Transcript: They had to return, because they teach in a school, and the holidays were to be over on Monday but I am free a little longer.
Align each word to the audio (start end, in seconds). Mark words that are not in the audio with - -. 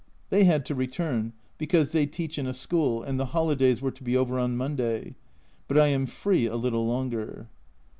They 0.31 0.45
had 0.45 0.65
to 0.65 0.73
return, 0.73 1.33
because 1.59 1.91
they 1.91 2.07
teach 2.07 2.39
in 2.39 2.47
a 2.47 2.55
school, 2.55 3.03
and 3.03 3.19
the 3.19 3.27
holidays 3.37 3.83
were 3.83 3.91
to 3.91 4.03
be 4.03 4.17
over 4.17 4.39
on 4.39 4.57
Monday 4.57 5.13
but 5.67 5.77
I 5.77 5.89
am 5.89 6.07
free 6.07 6.47
a 6.47 6.55
little 6.55 6.87
longer. 6.87 7.47